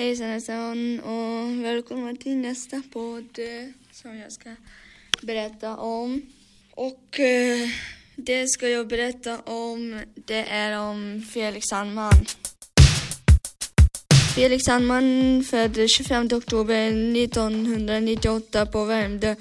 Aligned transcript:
Hejsan 0.00 0.28
hejsan 0.28 1.00
och 1.00 1.64
välkomna 1.64 2.16
till 2.16 2.36
nästa 2.36 2.82
podd 2.92 3.38
eh, 3.38 3.68
som 3.92 4.16
jag 4.16 4.32
ska 4.32 4.50
berätta 5.22 5.76
om. 5.76 6.22
Och 6.70 7.20
eh, 7.20 7.68
det 8.16 8.48
ska 8.48 8.68
jag 8.68 8.88
berätta 8.88 9.38
om, 9.38 10.00
det 10.14 10.44
är 10.50 10.78
om 10.78 11.26
Felix 11.32 11.66
Sandman. 11.66 12.26
Felix 14.34 14.64
Sandman 14.64 15.44
föddes 15.50 15.92
25 15.92 16.28
oktober 16.32 16.88
1998 17.16 18.66
på 18.66 18.84
Värmdö 18.84 19.34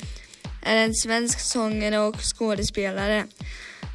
är 0.63 0.75
en 0.75 0.95
svensk 0.95 1.39
sångare 1.39 1.99
och 1.99 2.17
skådespelare. 2.21 3.25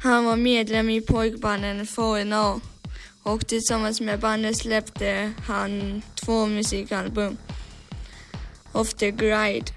Han 0.03 0.25
var 0.25 0.35
medlem 0.35 0.89
i 0.89 1.01
pojkbanden 1.01 1.87
4 1.87 2.61
och 3.25 3.47
tillsammans 3.47 4.01
med 4.01 4.19
bandet 4.19 4.57
släppte 4.57 5.31
han 5.47 6.01
två 6.15 6.45
musikalbum. 6.45 7.37
Of 8.71 8.93
the 8.93 9.11
Gride 9.11 9.71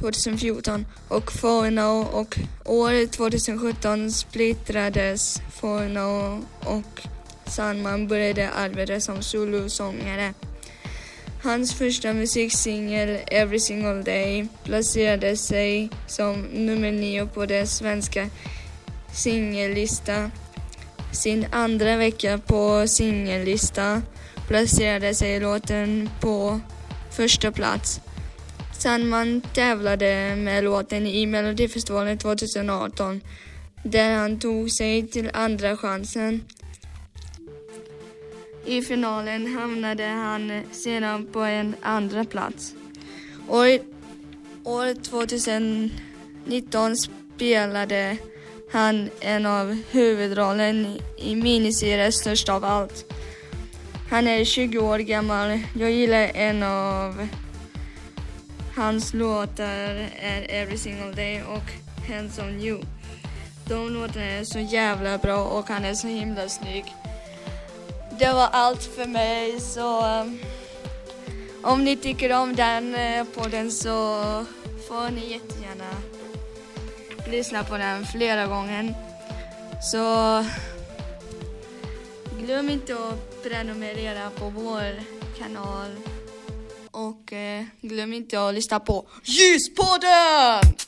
2014 0.00 0.86
och 1.08 1.32
Forno 1.32 2.06
och 2.12 2.38
året 2.64 3.12
2017 3.12 4.10
splittrades 4.10 5.40
Forno 5.60 6.44
och 6.60 7.02
Sandman 7.46 8.08
började 8.08 8.50
arbeta 8.50 9.00
som 9.00 9.22
solosångare. 9.22 10.34
Hans 11.42 11.74
första 11.74 12.12
musiksingel 12.12 13.18
Every 13.26 13.60
single 13.60 14.02
day 14.02 14.46
placerade 14.64 15.36
sig 15.36 15.90
som 16.06 16.42
nummer 16.42 16.92
nio 16.92 17.26
på 17.26 17.46
den 17.46 17.66
svenska 17.66 18.30
singellistan 19.12 20.30
sin 21.12 21.46
andra 21.52 21.96
vecka 21.96 22.38
på 22.38 22.86
singellista 22.88 24.02
placerade 24.48 25.14
sig 25.14 25.40
låten 25.40 26.10
på 26.20 26.60
första 27.16 27.52
plats. 27.52 28.00
Sandman 28.78 29.40
tävlade 29.40 30.36
med 30.36 30.64
låten 30.64 31.06
i 31.06 31.26
Melodifestivalen 31.26 32.18
2018 32.18 33.20
där 33.82 34.16
han 34.16 34.38
tog 34.38 34.70
sig 34.70 35.06
till 35.08 35.30
andra 35.34 35.76
chansen. 35.76 36.44
I 38.66 38.82
finalen 38.82 39.54
hamnade 39.56 40.04
han 40.04 40.62
sedan 40.72 41.26
på 41.32 41.40
en 41.40 41.74
andra 41.82 42.24
plats. 42.24 42.74
År, 43.48 43.66
år 44.64 45.02
2019 45.02 46.96
spelade 46.96 48.16
han 48.70 49.10
en 49.20 49.46
av 49.46 49.82
huvudrollen 49.90 51.00
i 51.16 51.34
miniserien 51.34 52.12
Störst 52.12 52.48
av 52.48 52.64
allt. 52.64 53.12
Han 54.10 54.26
är 54.26 54.44
20 54.44 54.78
år 54.78 54.98
gammal. 54.98 55.60
Jag 55.74 55.90
gillar 55.90 56.30
en 56.34 56.62
av 56.62 57.28
hans 58.76 59.14
låtar 59.14 60.08
är 60.20 60.46
Every 60.48 60.78
single 60.78 61.12
day 61.12 61.42
och 61.42 61.72
Hands 62.08 62.38
on 62.38 62.60
you. 62.60 62.80
De 63.68 63.88
låtarna 63.88 64.24
är 64.24 64.44
så 64.44 64.58
jävla 64.58 65.18
bra 65.18 65.44
och 65.44 65.68
han 65.68 65.84
är 65.84 65.94
så 65.94 66.06
himla 66.06 66.48
snygg. 66.48 66.84
Det 68.18 68.32
var 68.32 68.48
allt 68.52 68.82
för 68.82 69.06
mig 69.06 69.60
så 69.60 70.20
um, 70.20 70.38
om 71.62 71.84
ni 71.84 71.96
tycker 71.96 72.32
om 72.32 72.56
den 72.56 72.94
eh, 72.94 73.24
podden 73.24 73.70
så 73.70 74.20
får 74.88 75.10
ni 75.10 75.32
jättegärna 75.32 75.90
lyssna 77.30 77.64
på 77.64 77.78
den 77.78 78.06
flera 78.06 78.46
gånger. 78.46 78.94
Så 79.82 80.44
glöm 82.40 82.70
inte 82.70 82.94
att 82.94 83.42
prenumerera 83.42 84.30
på 84.30 84.48
vår 84.48 85.02
kanal. 85.38 85.90
Och 86.90 87.32
eh, 87.32 87.64
glöm 87.80 88.12
inte 88.12 88.48
att 88.48 88.54
lyssna 88.54 88.80
på 88.80 89.08
Ljuspodden! 89.24 90.85